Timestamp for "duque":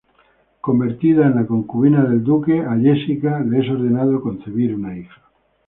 2.23-2.59